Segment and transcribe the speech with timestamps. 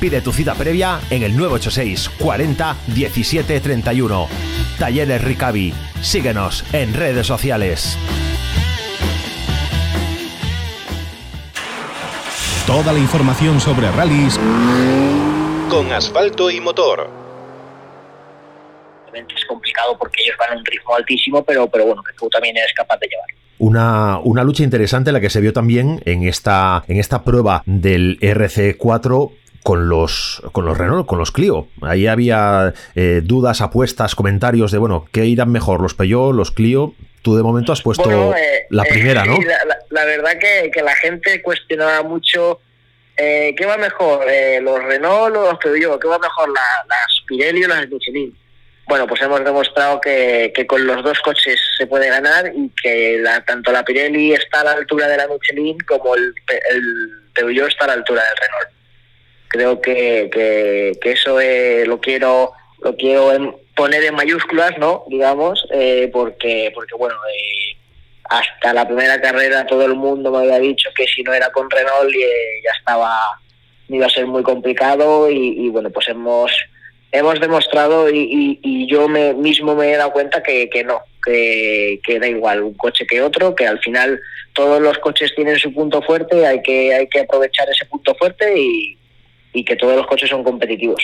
[0.00, 4.28] Pide tu cita previa en el 986 40 17 31.
[4.78, 5.72] Talleres Ricavi.
[6.02, 7.98] Síguenos en redes sociales.
[12.66, 14.38] Toda la información sobre rallies
[15.70, 17.08] con asfalto y motor.
[19.14, 22.56] Es complicado porque ellos van a un ritmo altísimo, pero, pero bueno, que tú también
[22.56, 23.26] eres capaz de llevar.
[23.58, 28.18] Una, una, lucha interesante la que se vio también en esta, en esta prueba del
[28.20, 29.30] RC4
[29.66, 31.66] con los, con los Renault, con los Clio.
[31.82, 35.80] Ahí había eh, dudas, apuestas, comentarios de, bueno, ¿qué irán mejor?
[35.80, 36.94] ¿Los Peugeot, los Clio?
[37.22, 39.36] Tú de momento has puesto eh, la primera, ¿no?
[39.40, 42.60] La, la, verdad que, que, la gente cuestionaba mucho
[43.16, 44.24] eh, ¿qué va mejor?
[44.62, 46.00] ¿Los Renault o los Peugeot?
[46.00, 46.48] ¿Qué va mejor?
[46.48, 48.38] las Pirelli o las Michelin?
[48.86, 53.18] Bueno, pues hemos demostrado que, que, con los dos coches se puede ganar y que
[53.18, 56.32] la, tanto la Pirelli está a la altura de la Michelin como el,
[56.70, 58.76] el Peugeot está a la altura del Renault
[59.48, 60.30] creo que,
[61.00, 62.52] que, eso eh, lo quiero
[62.82, 63.30] lo quiero
[63.74, 67.76] poner en mayúsculas no digamos eh, porque porque bueno eh,
[68.24, 71.70] hasta la primera carrera todo el mundo me había dicho que si no era con
[71.70, 73.18] Renault ya estaba
[73.88, 76.52] iba a ser muy complicado y, bueno pues hemos
[77.12, 82.00] hemos demostrado y, y, yo me, mismo me he dado cuenta que, que no que,
[82.04, 84.20] que, da igual un coche que otro que al final
[84.52, 88.58] todos los coches tienen su punto fuerte hay que hay que aprovechar ese punto fuerte
[88.58, 88.98] y,
[89.56, 91.02] y que todos los coches son competitivos.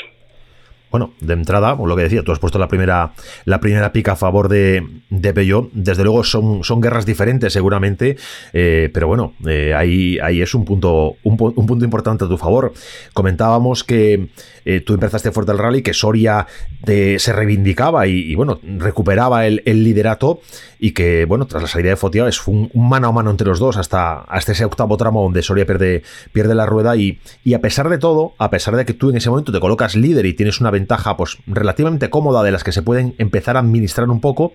[0.92, 3.14] Bueno, de entrada, lo que decía, tú has puesto la primera,
[3.46, 5.32] la primera pica a favor de, de.
[5.72, 8.18] Desde luego son, son guerras diferentes, seguramente,
[8.52, 12.74] eh, pero bueno, eh, ahí, ahí es un punto, un, punto importante a tu favor.
[13.14, 14.28] Comentábamos que
[14.66, 16.46] eh, tú empezaste fuerte el rally, que Soria
[16.84, 20.42] se reivindicaba y, bueno, recuperaba el, liderato
[20.84, 23.60] y que, bueno, tras la salida de Fotia es un, mano a mano entre los
[23.60, 27.60] dos hasta, hasta ese octavo tramo donde Soria pierde, pierde la rueda y, y a
[27.60, 30.34] pesar de todo, a pesar de que tú en ese momento te colocas líder y
[30.34, 34.21] tienes una ventaja pues relativamente cómoda de las que se pueden empezar a administrar un
[34.21, 34.54] poco,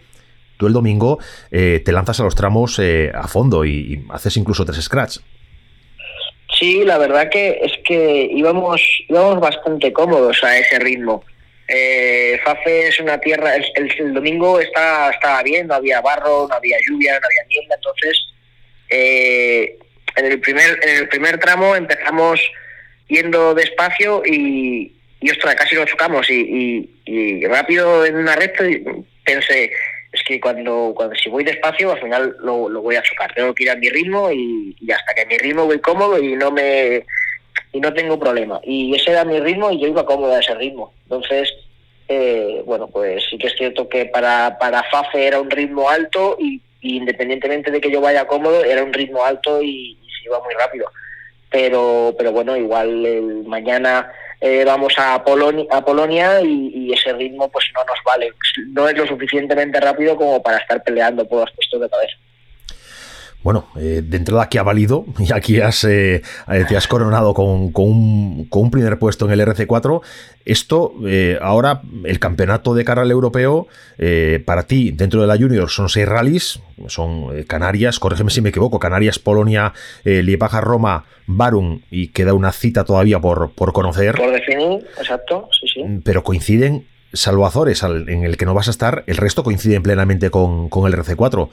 [0.58, 1.18] tú el domingo
[1.50, 5.20] eh, te lanzas a los tramos eh, a fondo y, haces incluso tres scratch.
[6.60, 11.24] Sí, la verdad que es que íbamos, íbamos bastante cómodos a ese ritmo.
[11.68, 16.78] Eh, Fafe es una tierra, el, domingo está, estaba bien, no había barro, no había
[16.88, 18.22] lluvia, no había niebla, entonces
[18.90, 19.78] eh,
[20.16, 22.40] en, el primer, en el primer tramo empezamos
[23.10, 28.64] yendo despacio y, y ostras, casi lo chocamos y, y, rápido en una recta
[29.26, 29.72] pensé,
[30.12, 33.54] es que cuando, cuando si voy despacio al final lo, lo voy a chocar, tengo
[33.54, 36.52] que ir a mi ritmo y, hasta que a mi ritmo voy cómodo y no
[36.52, 37.06] me
[37.72, 38.60] y no tengo problema.
[38.64, 40.94] Y ese era mi ritmo y yo iba cómodo a ese ritmo.
[41.04, 41.54] Entonces,
[42.08, 46.38] eh, bueno, pues sí que es cierto que para, para Fafe era un ritmo alto
[46.40, 50.54] y, independientemente de que yo vaya cómodo, era un ritmo alto y, se iba muy
[50.54, 50.90] rápido.
[51.50, 54.12] Pero, pero bueno, igual el mañana
[54.42, 58.32] eh, vamos a Polonia, a Polonia y, ese ritmo pues no nos vale.
[58.70, 62.18] No es lo suficientemente rápido como para estar peleando por los puestos de cabeza.
[63.44, 66.22] Bueno, eh, de entrada aquí ha valido y aquí has, eh,
[66.68, 70.02] te has coronado con, un, primer puesto en el RC4.
[70.44, 70.94] Esto,
[71.42, 73.68] ahora, el campeonato de al europeo,
[74.46, 78.80] para ti, dentro de la Junior, son seis rallies, son Canarias, corrígeme si me equivoco,
[78.80, 79.74] Canarias, Polonia,
[80.06, 84.16] Liepaja, Roma, Barum y queda una cita todavía por, por conocer.
[84.16, 85.84] Por definir, exacto, sí, sí.
[86.06, 90.30] Pero coinciden, salvo Azores, en el que no vas a estar, el resto coinciden plenamente
[90.30, 91.50] con, con el RC4.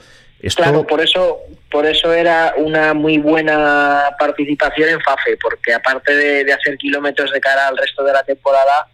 [0.55, 1.39] Claro, por eso,
[1.71, 7.41] por eso era una muy buena participación en FAFE, porque aparte de, hacer kilómetros de
[7.41, 8.87] cara al resto de la temporada,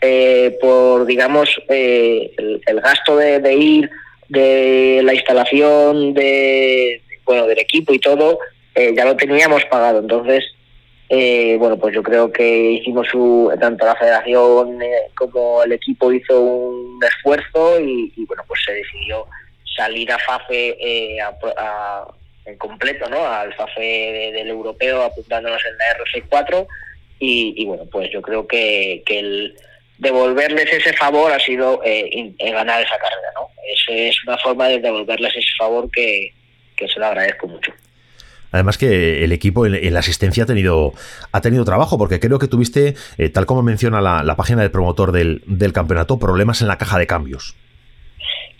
[0.00, 3.90] eh, por digamos eh, el, gasto de, ir,
[4.28, 8.38] de la instalación, de bueno del equipo y todo,
[8.74, 10.00] eh, ya lo teníamos pagado.
[10.00, 10.44] Entonces,
[11.10, 16.12] eh, bueno, pues yo creo que hicimos su, tanto la federación eh, como el equipo
[16.12, 19.26] hizo un esfuerzo y, bueno, pues se decidió
[19.78, 20.76] salir a FAFE
[22.58, 23.26] completo, ¿no?
[23.26, 26.66] Al FAFE del europeo apuntándonos en la RC4
[27.20, 29.56] y, bueno, pues yo creo que, que el
[29.98, 33.48] devolverles ese favor ha sido eh, ganar esa carrera, ¿no?
[33.72, 36.32] Es, es una forma de devolverles ese favor que,
[36.76, 37.72] que se lo agradezco mucho.
[38.50, 40.94] Además que el equipo en, la asistencia ha tenido,
[41.32, 45.12] ha tenido trabajo, porque creo que tuviste, eh, tal como menciona la, página del promotor
[45.12, 47.56] del, campeonato, problemas en la caja de cambios.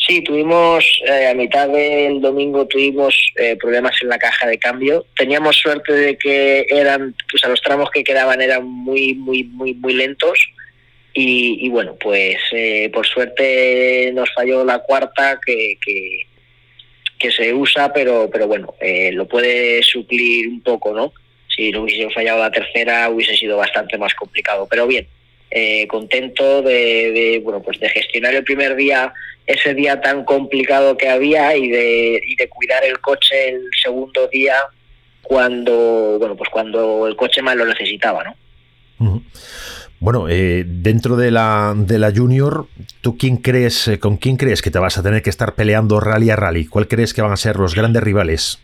[0.08, 5.05] Sí, tuvimos, eh, a mitad del domingo tuvimos eh, problemas en la caja de cambio.
[5.14, 9.75] Teníamos suerte de que eran, pues a los tramos que quedaban eran muy, muy, muy,
[9.75, 10.38] muy lentos.
[11.20, 12.37] Y, bueno, pues
[12.93, 16.28] por suerte nos falló la cuarta que, que
[17.19, 21.12] que se usa, pero, pero bueno, eh, lo puede suplir un poco, ¿no?
[21.49, 25.06] Si no hubiese fallado la tercera hubiese sido bastante más complicado, pero bien,
[25.50, 29.12] eh, contento de, bueno, pues de gestionar el primer día,
[29.47, 34.29] ese día tan complicado que había y de, y de cuidar el coche el segundo
[34.29, 34.56] día
[35.23, 39.23] cuando, bueno, pues cuando el coche más lo necesitaba, ¿no?
[40.00, 42.67] Bueno, eh, dentro de la, de la Junior,
[43.00, 45.99] ¿tú quién crees, eh, con quién crees que te vas a tener que estar peleando
[45.99, 46.67] rally a rally?
[46.67, 48.61] ¿Cuál crees que van a ser los grandes rivales?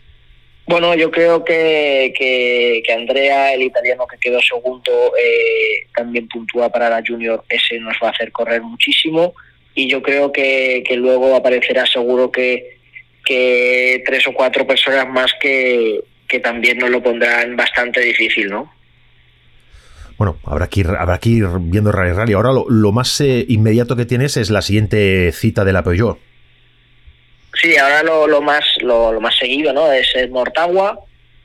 [0.67, 6.89] Bueno, yo creo que, que, Andrea, el italiano que quedó segundo, eh, también puntúa para
[6.89, 7.43] la Junior.
[7.49, 9.33] Ese nos va a hacer correr muchísimo.
[9.75, 12.77] Y yo creo que, que luego aparecerá seguro que,
[13.23, 18.71] que tres o cuatro personas más que, que también nos lo pondrán bastante difícil, ¿no?
[20.17, 22.33] Bueno, habrá que ir, habrá que ir viendo Rally Rally.
[22.33, 26.17] Ahora lo, más eh, inmediato que tienes es la siguiente cita de la Peugeot.
[27.61, 30.99] Sí, ahora lo, más lo, más seguido no es Mortagua,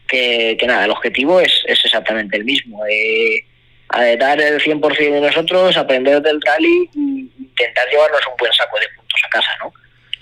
[0.08, 2.84] que, nada, el objetivo es, exactamente el mismo.
[2.86, 3.44] Eh,
[4.18, 8.86] dar el 100% de nosotros, aprender del rally e intentar llevarnos un buen saco de
[8.96, 9.50] puntos a casa.
[9.62, 9.72] ¿no?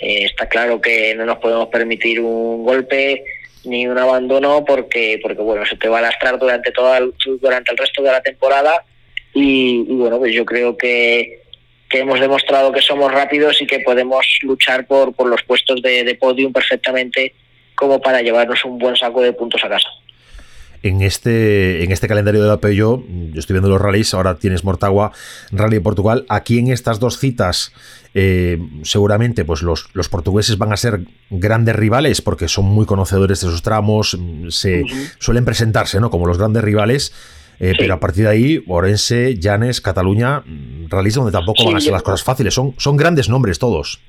[0.01, 3.25] Eh, está claro que no nos podemos permitir un golpe
[3.65, 7.73] ni un abandono porque porque bueno se te va a lastrar durante todo el, durante
[7.73, 8.85] el resto de la temporada
[9.35, 11.43] y, bueno pues yo creo que,
[11.89, 16.05] que hemos demostrado que somos rápidos y que podemos luchar por, por los puestos de,
[16.05, 17.35] de podium perfectamente
[17.75, 19.89] como para llevarnos un buen saco de puntos a casa
[20.83, 24.65] en este, en este calendario de la Peugeot, yo estoy viendo los rallies, ahora tienes
[24.65, 25.13] Mortagua,
[25.51, 26.25] Rally Portugal.
[26.29, 27.73] Aquí en estas dos citas,
[28.15, 31.01] eh, seguramente pues los, los, portugueses van a ser
[31.31, 34.17] grandes rivales porque son muy conocedores de esos tramos,
[34.51, 34.85] se
[35.19, 36.11] suelen presentarse ¿no?
[36.11, 37.13] como los grandes rivales.
[37.61, 40.45] Eh, pero a partir de ahí, Orense, Llanes, Cataluña,
[40.89, 42.55] rallies donde tampoco van a ser las cosas fáciles.
[42.55, 44.01] Son, son grandes nombres todos.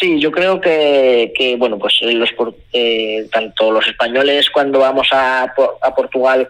[0.00, 2.30] Sí, yo creo que, que bueno, pues eh, los,
[2.72, 6.48] eh, tanto los españoles cuando vamos a, a Portugal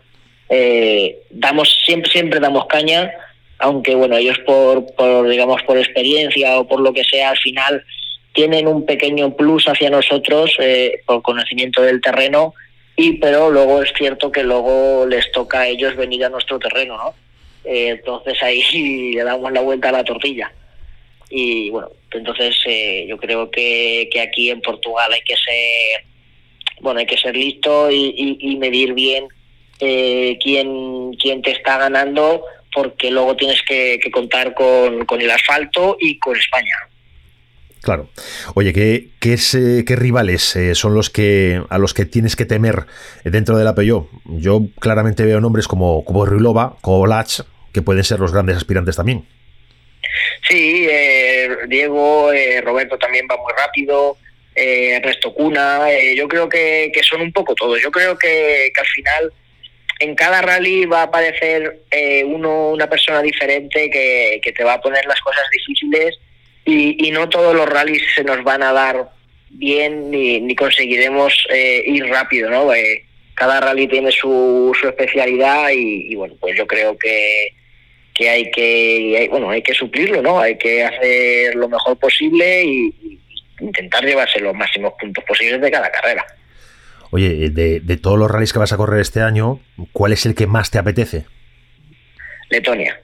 [0.49, 3.11] eh, damos siempre siempre damos caña,
[3.59, 7.83] aunque bueno ellos por, por digamos por experiencia o por lo que sea al final
[8.33, 10.57] tienen un pequeño plus hacia nosotros
[11.05, 12.55] por conocimiento del terreno
[12.97, 16.97] y pero luego es cierto que luego les toca a ellos venir a nuestro terreno,
[16.97, 17.15] ¿no?
[17.65, 20.51] entonces ahí le damos la vuelta a la tortilla
[21.31, 26.05] y bueno, entonces eh, yo creo que, que, aquí en Portugal hay que ser,
[26.81, 29.29] bueno, hay que ser listo y, medir bien
[29.79, 32.45] eh, quién, quién te está ganando,
[32.75, 36.75] porque luego tienes que, contar con, con, el asfalto y con España.
[37.83, 38.11] Claro.
[38.55, 39.37] Oye, ¿qué, qué,
[39.87, 42.87] qué rivales eh, son los que a los que tienes que temer
[43.25, 44.09] dentro de la Peugeot?
[44.27, 47.41] Yo claramente veo nombres como, como Rilova, como Lach,
[47.73, 49.27] que pueden ser los grandes aspirantes también.
[50.49, 54.17] Sí, eh, Diego, eh, Roberto también va muy rápido,
[54.55, 57.81] eh, Resto Cuna, eh, yo creo que, son un poco todos.
[57.81, 59.33] Yo creo que, al final
[60.01, 61.83] en cada rally va a aparecer
[62.25, 66.19] uno, una persona diferente que, te va a poner las cosas difíciles
[66.65, 69.11] y, no todos los rallies se nos van a dar
[69.51, 71.35] bien ni, conseguiremos
[71.87, 72.71] ir rápido, ¿no?
[73.35, 77.55] cada rally tiene su, su especialidad y bueno, pues yo creo que
[78.21, 83.19] que hay que bueno hay que suplirlo no hay que hacer lo mejor posible y,
[83.61, 86.25] intentar llevarse los máximos puntos posibles de cada carrera.
[87.11, 89.61] Oye de, de todos los rallies que vas a correr este año
[89.93, 91.27] cuál es el que más te apetece
[92.49, 92.99] Letonia.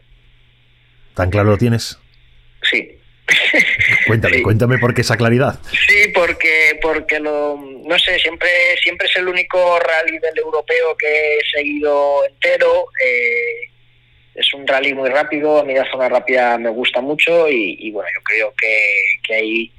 [1.14, 1.98] Tan claro lo tienes
[2.62, 2.98] sí
[4.06, 5.59] Cuéntame, cuéntame por qué esa claridad.
[5.71, 8.49] Sí, porque porque lo, no sé, siempre
[8.83, 12.87] siempre es el único rally del europeo que he seguido entero.
[13.04, 13.71] Eh,
[14.37, 18.09] es un rally muy rápido, a mí la zona rápida me gusta mucho y, bueno,
[18.14, 19.73] yo creo que, ahí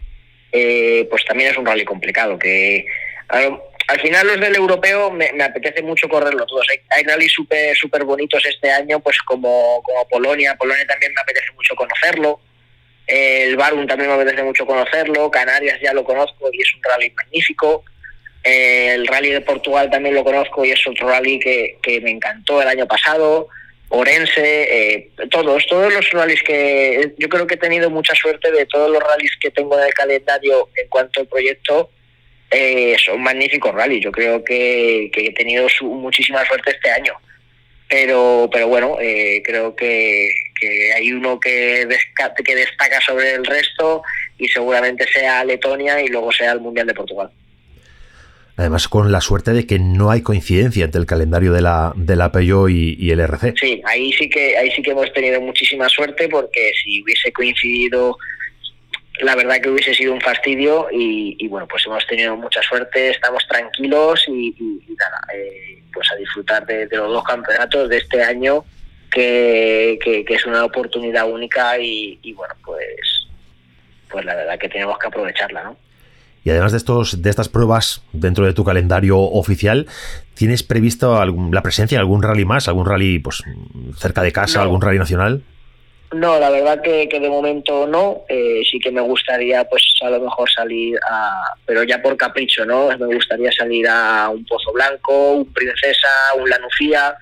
[0.52, 2.86] eh, pues también es un rally complicado, que
[3.28, 3.62] al,
[4.02, 6.66] final los del europeo me, apetece mucho correrlo todos.
[6.72, 11.22] Hay, hay rallies súper super bonitos este año, pues como, como Polonia, Polonia también me
[11.22, 12.40] apetece mucho conocerlo.
[13.08, 17.10] El Barum también me apetece mucho conocerlo, Canarias ya lo conozco y es un rally
[17.12, 17.86] magnífico.
[18.44, 22.62] el Rally de Portugal también lo conozco y es otro rally que, que me encantó
[22.62, 23.48] el año pasado.
[23.90, 28.66] Orense, eh, todos, todos los rallies que yo creo que he tenido mucha suerte de
[28.66, 31.90] todos los rallies que tengo en el calendario en cuanto al proyecto,
[32.52, 34.04] eh, son magníficos rallies.
[34.04, 37.14] Yo creo que, que he tenido su, muchísima suerte este año.
[37.90, 40.30] Pero, pero bueno, eh, creo que,
[40.60, 41.88] que hay uno que,
[42.44, 44.04] que destaca sobre el resto
[44.38, 47.32] y seguramente sea Letonia y luego sea el Mundial de Portugal.
[48.58, 52.16] Además, con la suerte de que no hay coincidencia entre el calendario de la, de
[52.16, 53.54] la Peugeot y, el RC.
[53.56, 58.18] Sí, ahí sí que ahí sí que hemos tenido muchísima suerte porque si hubiese coincidido,
[59.22, 63.46] la verdad que hubiese sido un fastidio y, bueno, pues hemos tenido mucha suerte, estamos
[63.48, 64.56] tranquilos y,
[64.98, 68.66] nada, eh, pues a disfrutar de, los dos campeonatos de este año
[69.12, 73.28] que, que, es una oportunidad única y, bueno, pues
[74.10, 75.78] pues la verdad que tenemos que aprovecharla, ¿no?
[76.46, 79.86] Y además de, estos, de estas pruebas dentro de tu calendario oficial,
[80.34, 82.70] ¿tienes previsto la presencia de algún rally más?
[82.70, 83.44] ¿Algún rally pues,
[83.98, 84.62] cerca de casa?
[84.62, 85.44] ¿Algún rally nacional?
[86.14, 88.24] No, la verdad que, de momento no.
[88.30, 91.44] Eh, sí que me gustaría, pues a lo mejor salir a.
[91.66, 92.90] Pero ya por capricho, ¿no?
[92.98, 97.16] Me gustaría salir a un Pozo Blanco, un Princesa, un Lanufía.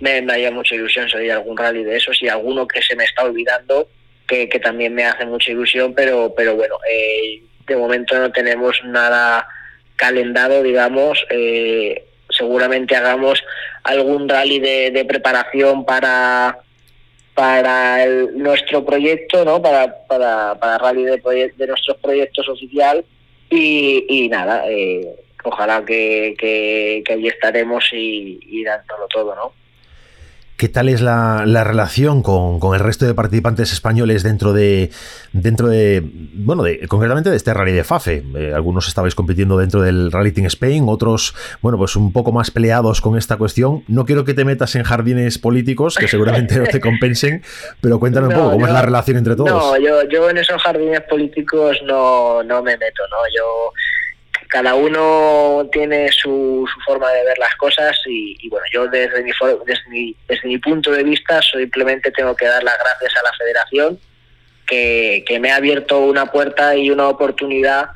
[0.00, 2.96] Me, me haría mucha ilusión salir a algún rally de esos y alguno que se
[2.96, 3.88] me está olvidando,
[4.26, 8.78] que, que también me hace mucha ilusión, pero, pero bueno, eh, de momento no tenemos
[8.84, 9.48] nada
[9.96, 11.24] calendado, digamos.
[11.30, 13.42] Eh, seguramente hagamos
[13.82, 16.58] algún rally de, preparación para
[17.36, 19.60] para nuestro proyecto, ¿no?
[19.60, 23.04] Para, para, para rally de, de nuestros proyectos oficial
[23.50, 25.06] y, nada, eh,
[25.44, 29.52] ojalá que, que, que, allí estaremos y, y dándolo todo, ¿no?
[30.56, 34.90] ¿Qué tal es la, relación con, el resto de participantes españoles dentro de,
[35.32, 38.24] dentro de, bueno, de, concretamente de este rally de FAFE?
[38.34, 42.50] Eh, algunos estabais compitiendo dentro del Rally Team Spain, otros, bueno, pues un poco más
[42.50, 43.84] peleados con esta cuestión.
[43.86, 47.42] No quiero que te metas en jardines políticos, que seguramente no te compensen,
[47.82, 49.50] pero cuéntanos un poco cómo es la relación entre todos.
[49.50, 53.18] No, yo, yo en esos jardines políticos no, no me meto, ¿no?
[53.36, 53.72] Yo
[54.48, 59.30] cada uno tiene su, forma de ver las cosas y, bueno, yo desde mi,
[59.64, 63.32] desde, mi, desde mi punto de vista simplemente tengo que dar las gracias a la
[63.38, 63.98] federación
[64.66, 67.90] que, me ha abierto una puerta y una oportunidad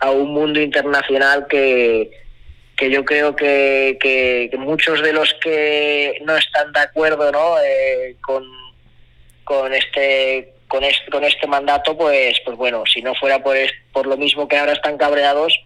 [0.00, 2.10] a un mundo internacional que,
[2.76, 7.56] que yo creo que, que, muchos de los que no están de acuerdo ¿no?
[7.60, 8.44] Eh, con,
[9.44, 13.56] con este con este, con este mandato, pues, pues bueno, si no fuera por,
[13.90, 15.58] por lo mismo que ahora están cabreados,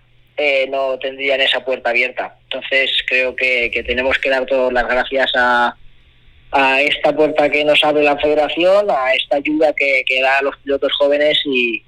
[0.43, 2.37] eh, no tendrían esa puerta abierta.
[2.45, 5.77] Entonces creo que, tenemos que dar todas las gracias a,
[6.51, 10.57] a esta puerta que nos abre la federación, a esta ayuda que, da a los
[10.59, 11.83] pilotos jóvenes y,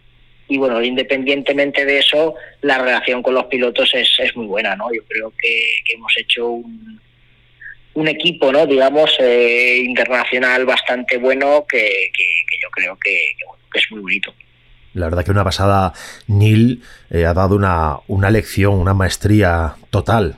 [0.56, 4.92] bueno, independientemente de eso, la relación con los pilotos es, es muy buena, ¿no?
[4.92, 7.00] Yo creo que, hemos hecho un,
[7.94, 8.66] un equipo, ¿no?
[8.66, 12.10] Digamos, eh, internacional bastante bueno que,
[12.62, 13.34] yo creo que,
[13.72, 14.34] que es muy bonito.
[14.94, 15.92] La verdad que una pasada
[16.26, 20.36] Neil eh, ha dado una, una lección, una maestría total.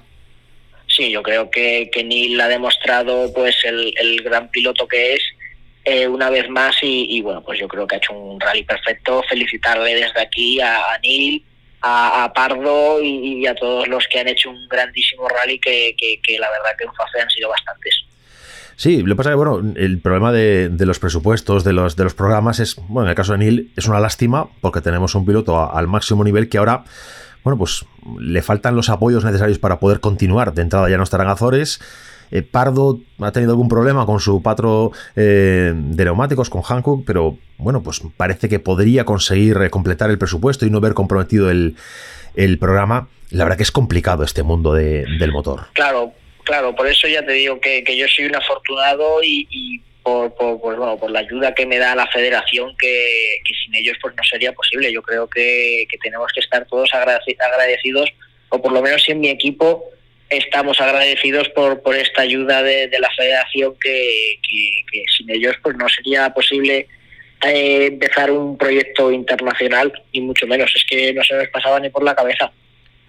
[0.88, 5.22] Sí, yo creo que, que Neil ha demostrado pues el, el gran piloto que es
[5.88, 9.22] eh, una vez más y, bueno, pues yo creo que ha hecho un rally perfecto.
[9.28, 11.44] Felicitarle desde aquí a, Neil,
[11.80, 16.50] a, Pardo y, a todos los que han hecho un grandísimo rally que, que, la
[16.50, 18.04] verdad que en FAFE han sido bastantes.
[18.76, 22.04] Sí, lo que pasa es que, bueno, el problema de, los presupuestos, de los, de
[22.04, 25.24] los programas es, bueno, en el caso de Neil es una lástima porque tenemos un
[25.24, 26.84] piloto al máximo nivel que ahora,
[27.42, 27.86] bueno, pues
[28.20, 30.52] le faltan los apoyos necesarios para poder continuar.
[30.52, 31.80] De entrada ya no estarán Azores.
[32.30, 37.38] Eh, Pardo ha tenido algún problema con su patro eh, de neumáticos, con Hankook, pero
[37.56, 41.76] bueno, pues parece que podría conseguir eh, completar el presupuesto y no ver comprometido el,
[42.34, 43.08] el programa.
[43.30, 45.66] La verdad que es complicado este mundo del motor.
[45.72, 46.12] Claro,
[46.46, 50.96] claro, por eso ya te digo que, yo soy un afortunado y, por, por, bueno,
[50.96, 54.92] por la ayuda que me da la federación, que, sin ellos pues no sería posible.
[54.92, 58.10] Yo creo que, tenemos que estar todos agradecidos,
[58.48, 59.84] o por lo menos en mi equipo
[60.30, 64.38] estamos agradecidos por, por esta ayuda de, la federación, que,
[65.16, 66.86] sin ellos pues no sería posible
[67.44, 70.72] eh, empezar un proyecto internacional, y mucho menos.
[70.74, 72.52] Es que no se nos pasaba ni por la cabeza.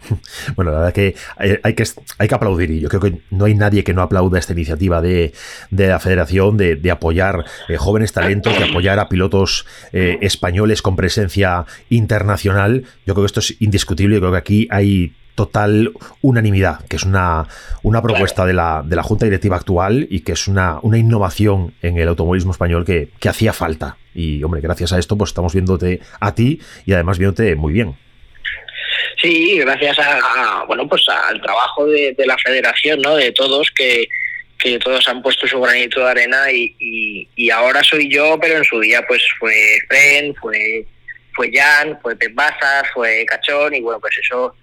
[0.56, 1.84] Bueno, la verdad que hay, que
[2.18, 5.02] hay que aplaudir y yo creo que no hay nadie que no aplauda esta iniciativa
[5.02, 5.34] de,
[5.72, 11.66] la federación de, apoyar eh, jóvenes talentos, de apoyar a pilotos eh, españoles con presencia
[11.90, 12.84] internacional.
[13.06, 17.04] Yo creo que esto es indiscutible, yo creo que aquí hay total unanimidad, que es
[17.04, 17.48] una,
[17.84, 21.76] una propuesta de la, de la Junta Directiva actual y que es una, una innovación
[21.84, 23.98] en el automovilismo español que, que hacía falta.
[24.16, 27.96] Y hombre, gracias a esto pues estamos viéndote a ti y además viéndote muy bien.
[29.22, 33.16] Sí, gracias a, bueno pues al trabajo de, la federación, ¿no?
[33.16, 34.08] De todos que,
[34.60, 36.76] que todos han puesto su granito de arena y,
[37.36, 40.86] y, ahora soy yo, pero en su día pues fue Ben, fue
[41.34, 42.36] fue Jan, fue Pep
[42.94, 44.56] fue Cachón y bueno pues eso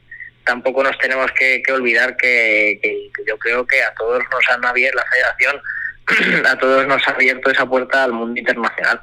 [0.44, 2.78] tampoco nos tenemos que, olvidar que,
[3.26, 7.50] yo creo que a todos nos han abierto la federación, a todos nos ha abierto
[7.50, 9.00] esa puerta al mundo internacional.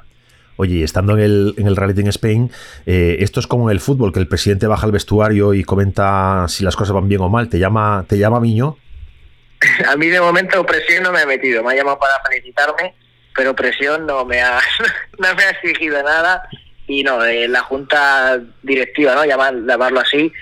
[0.56, 2.50] Oye, estando en el, en el Reality en Spain,
[2.86, 6.46] eh, esto es como en el fútbol, que el presidente baja al vestuario y comenta
[6.48, 7.48] si las cosas van bien o mal.
[7.48, 8.76] ¿Te llama, te llama Miño?
[9.88, 12.94] A mí de momento presión no me ha metido, me ha llamado para felicitarme,
[13.34, 14.60] pero presión no me ha,
[15.18, 16.42] no me ha exigido nada
[16.86, 19.24] y no, eh, la junta directiva, ¿no?
[19.24, 20.32] llamarlo así,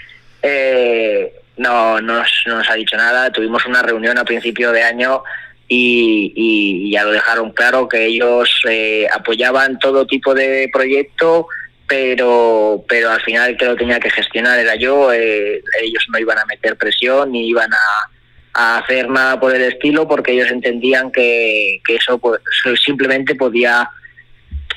[0.43, 3.31] eh, no, no nos, ha dicho nada.
[3.31, 5.23] Tuvimos una reunión a principio de año
[5.73, 11.47] y, ya lo dejaron claro que ellos eh, apoyaban todo tipo de proyecto,
[11.87, 15.13] pero, pero al final el que lo tenía que gestionar era yo.
[15.13, 20.09] Eh, ellos no iban a meter presión ni iban a, hacer nada por el estilo
[20.09, 22.41] porque ellos entendían que, que eso pues,
[22.85, 23.89] simplemente podía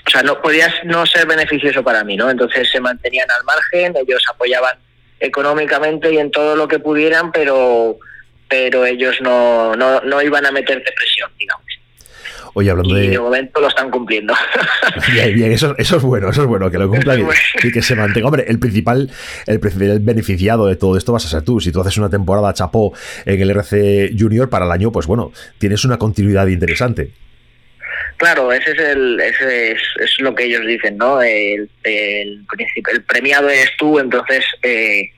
[0.05, 2.29] o sea, no podía no ser beneficioso para mí, ¿no?
[2.29, 4.77] Entonces se mantenían al margen, ellos apoyaban
[5.19, 7.97] económicamente y en todo lo que pudieran, pero
[8.53, 11.65] pero ellos no, no, no iban a meter presión, digamos.
[12.53, 13.17] Oye, hablando y de.
[13.17, 14.35] momento lo están cumpliendo.
[15.11, 17.25] Bien, bien, eso, eso es bueno, eso es bueno, que lo cumplan
[17.63, 18.27] y, que se mantenga.
[18.27, 19.09] Hombre, el principal,
[19.47, 21.59] el principal beneficiado de todo esto vas a ser tú.
[21.59, 22.93] Si tú haces una temporada chapó
[23.25, 27.09] en el RC Junior para el año, pues bueno, tienes una continuidad interesante.
[28.17, 31.23] Claro, ese es el, ese es, lo que ellos dicen, ¿no?
[31.23, 32.45] El, el,
[32.93, 35.09] el premiado eres tú, entonces eh,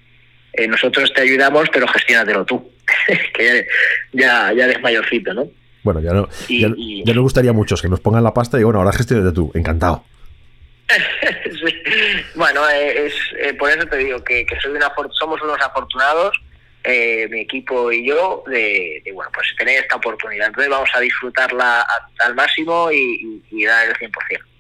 [0.58, 2.72] eh, nosotros te ayudamos, pero gestiónatelo tú,
[3.34, 3.68] que
[4.14, 5.48] ya, ya eres mayorcito, ¿no?
[5.84, 8.92] Bueno, ya no, ya, nos gustaría mucho que nos pongan la pasta y bueno, ahora
[8.92, 10.04] gestionate tú, encantado.
[12.36, 16.38] Bueno, eh, es, por eso te digo que, que soy una, somos unos afortunados
[16.88, 20.48] eh, mi equipo y yo de, bueno pues tener esta oportunidad.
[20.48, 21.86] Entonces vamos a disfrutarla
[22.24, 24.12] al máximo y, y, y dar el 100%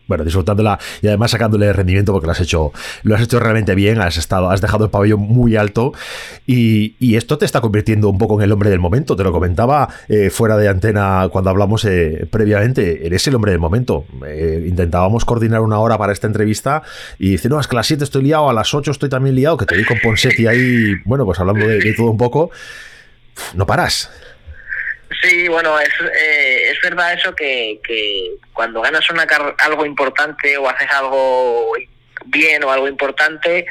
[0.07, 2.71] bueno, disfrutándola y además sacándole rendimiento porque lo has hecho,
[3.03, 5.93] lo has hecho realmente bien, has estado, has dejado el pabellón muy alto
[6.45, 9.15] y, esto te está convirtiendo un poco en el hombre del momento.
[9.15, 13.61] Te lo comentaba eh, fuera de antena cuando hablamos eh, previamente, eres el hombre del
[13.61, 14.05] momento.
[14.27, 16.83] Eh, intentábamos coordinar una hora para esta entrevista
[17.17, 19.35] y dice, no, es que a las 7 estoy liado, a las 8 estoy también
[19.35, 22.51] liado, que te vi con Ponsetti ahí, bueno, pues hablando de, de todo un poco.
[23.53, 24.09] No paras.
[25.21, 29.27] Sí, bueno, es, eh, es verdad eso que, que cuando ganas una
[29.59, 31.71] algo importante o haces algo
[32.25, 33.65] bien o algo importante,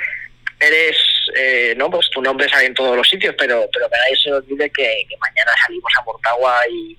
[0.61, 0.97] eres,
[1.37, 4.33] eh, no, pues tu nombre sale en todos los sitios, pero, pero que nadie se
[4.33, 6.99] olvide que, mañana salimos a Mortagua y,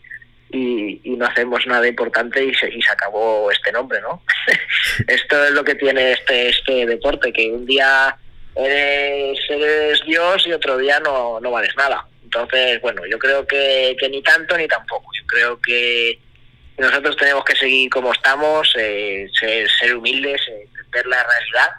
[0.52, 4.22] y, no hacemos nada importante y se, y se acabó este nombre, ¿no?
[5.08, 8.18] Esto es lo que tiene este, este deporte, que un día
[8.56, 12.06] eres, eres Dios y otro día no, no vales nada.
[12.36, 15.10] Entonces, bueno, yo creo que, ni tanto ni tampoco.
[15.18, 16.20] Yo creo que
[16.78, 21.72] nosotros tenemos que seguir como estamos, eh, ser, humildes, eh, ver la realidad,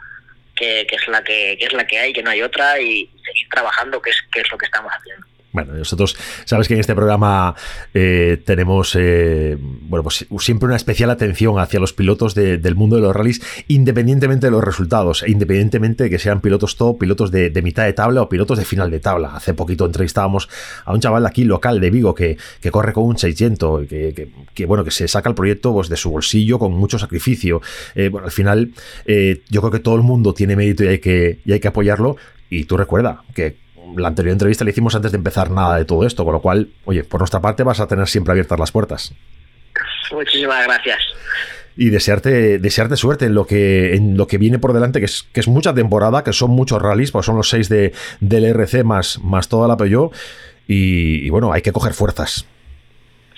[0.55, 3.47] que, es la que, que, es la que hay, que no hay otra, y seguir
[3.49, 5.27] trabajando, que es, que es lo que estamos haciendo.
[5.57, 6.15] Bueno, nosotros,
[6.45, 7.55] sabes que en este programa
[7.91, 13.01] eh, tenemos, eh, bueno, pues siempre una especial atención hacia los pilotos del mundo de
[13.01, 17.49] los rallies, independientemente de los resultados, e independientemente de que sean pilotos top, pilotos de,
[17.63, 19.35] mitad de tabla o pilotos de final de tabla.
[19.35, 20.47] Hace poquito entrevistábamos
[20.85, 22.37] a un chaval de aquí local de Vigo que,
[22.69, 26.11] corre con un 600, que, que, bueno, que se saca el proyecto pues, de su
[26.11, 27.63] bolsillo con mucho sacrificio.
[27.95, 28.73] Eh, bueno, al final,
[29.07, 32.15] yo creo que todo el mundo tiene mérito y hay que, y hay que apoyarlo.
[32.51, 36.05] Y tú recuerda que la anterior entrevista la hicimos antes de empezar nada de todo
[36.05, 39.13] esto, con lo cual, oye, por nuestra parte vas a tener siempre abiertas las puertas.
[40.11, 40.99] Muchísimas gracias.
[41.75, 45.27] Y desearte, desearte suerte en lo que en lo que viene por delante, que es,
[45.31, 48.83] que es mucha temporada, que son muchos rallies, pues son los seis de, del RC
[48.83, 50.11] más, más toda la Peugeot.
[50.69, 52.45] Y, bueno, hay que coger fuerzas.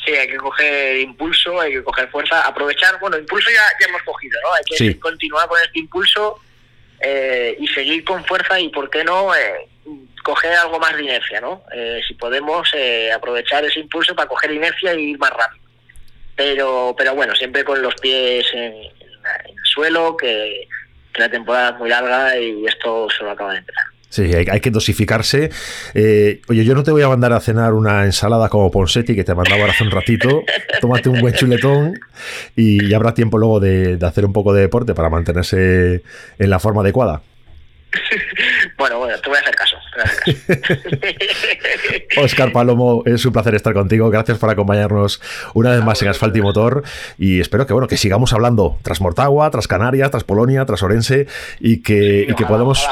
[0.03, 4.01] Sí, hay que coger impulso, hay que coger fuerza, aprovechar, bueno, impulso ya, ya hemos
[4.01, 4.53] cogido, ¿no?
[4.53, 6.39] Hay que continuar con este impulso
[7.01, 9.35] eh, y seguir con fuerza y, ¿por qué no?
[9.35, 9.68] Eh,
[10.23, 11.63] coger algo más de inercia, ¿no?
[11.73, 15.63] Eh, si podemos eh, aprovechar ese impulso para coger inercia y ir más rápido.
[16.35, 20.67] Pero, pero bueno, siempre con los pies en, el suelo, que,
[21.15, 23.83] la temporada es muy larga y esto solo acaba de empezar.
[24.07, 25.51] Sí, hay, que dosificarse.
[25.93, 29.23] Eh, oye, yo no te voy a mandar a cenar una ensalada como Ponsetti que
[29.23, 30.43] te mandaba hace un ratito.
[30.81, 31.99] Tómate un buen chuletón
[32.55, 36.03] y habrá tiempo luego de hacer un poco de deporte para mantenerse
[36.39, 37.21] en la forma adecuada.
[38.77, 39.77] bueno, bueno, te voy a hacer caso.
[42.17, 44.09] Oscar Palomo, es un placer estar contigo.
[44.09, 45.21] Gracias por acompañarnos
[45.53, 46.83] una vez más en Asfalto y Motor.
[47.17, 51.27] Y espero que bueno, que sigamos hablando tras Mortagua, tras Canarias, tras Polonia, tras Orense
[51.59, 52.87] y que, y que podamos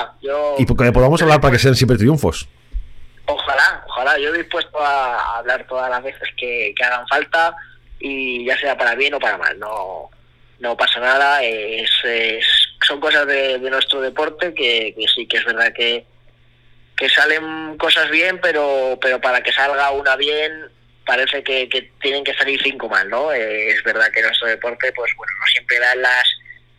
[0.57, 2.47] y que podamos hablar para que sean siempre triunfos.
[3.25, 4.17] Ojalá, ojalá.
[4.17, 7.53] Yo dispuesto a hablar todas las veces que, hagan falta
[7.99, 9.59] y ya sea para bien o para mal.
[9.59, 10.09] No,
[10.59, 11.43] no pasa nada.
[11.43, 11.89] Es,
[12.85, 16.05] son cosas de, nuestro deporte que, sí que es verdad que,
[16.97, 20.51] que salen cosas bien, pero, pero para que salga una bien
[21.05, 23.31] parece que, tienen que salir cinco mal, ¿no?
[23.31, 26.27] Eh, es verdad que nuestro deporte, pues bueno, no siempre da las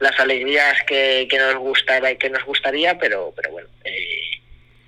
[0.01, 4.39] las alegrías que, que nos gusta que nos gustaría, pero pero bueno, eh,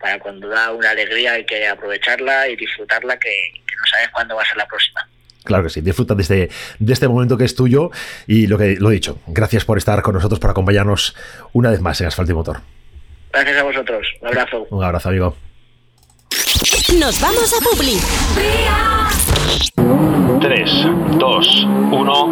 [0.00, 4.42] para cuando da una alegría hay que aprovecharla y disfrutarla, que, no sabes cuándo va
[4.42, 5.08] a ser la próxima.
[5.42, 7.90] Claro que sí, disfruta de este, de este momento que es tuyo
[8.26, 11.16] y lo que lo dicho, gracias por estar con nosotros, por acompañarnos
[11.52, 12.60] una vez más en Asfalto y Motor.
[13.32, 14.66] Gracias a vosotros, un abrazo.
[14.70, 15.36] Un abrazo, amigo.
[16.98, 17.98] Nos vamos a Publi.
[20.40, 20.86] 3,
[21.18, 22.26] 2, 1.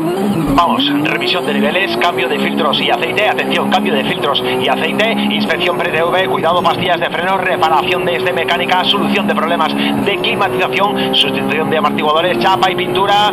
[0.54, 3.28] Vamos, revisión de niveles, cambio de filtros y aceite.
[3.28, 5.12] Atención, cambio de filtros y aceite.
[5.12, 11.14] Inspección pre-TV, cuidado, pastillas de freno, reparación de este mecánica, solución de problemas de climatización,
[11.14, 13.32] sustitución de amortiguadores, chapa y pintura.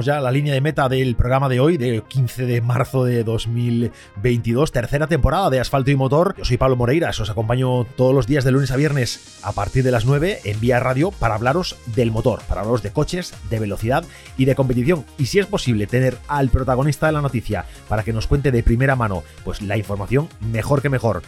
[0.00, 3.24] Ya a la línea de meta del programa de hoy, del 15 de marzo de
[3.24, 6.34] 2022, tercera temporada de Asfalto y Motor.
[6.38, 9.84] Yo soy Pablo Moreira, os acompaño todos los días de lunes a viernes a partir
[9.84, 13.60] de las 9 en Vía Radio para hablaros del motor, para hablaros de coches, de
[13.60, 14.04] velocidad
[14.38, 15.04] y de competición.
[15.18, 18.62] Y si es posible tener al protagonista de la noticia para que nos cuente de
[18.62, 21.22] primera mano pues la información, mejor que mejor.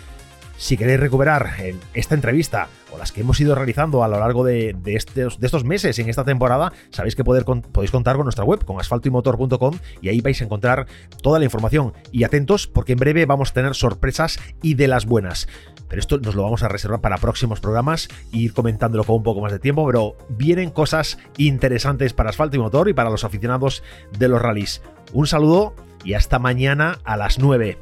[0.57, 1.51] Si queréis recuperar
[1.95, 6.09] esta entrevista o las que hemos ido realizando a lo largo de, estos, meses en
[6.09, 10.45] esta temporada, sabéis que podéis contar con nuestra web, con asfaltoymotor.com, y ahí vais a
[10.45, 10.87] encontrar
[11.23, 11.93] toda la información.
[12.12, 15.49] Y atentos, porque en breve vamos a tener sorpresas y de las buenas.
[15.88, 19.23] Pero esto nos lo vamos a reservar para próximos programas e ir comentándolo con un
[19.23, 23.25] poco más de tiempo, pero vienen cosas interesantes para asfalto y motor y para los
[23.25, 23.83] aficionados
[24.19, 24.83] de los rallies.
[25.12, 27.79] Un saludo y hasta mañana a las 9.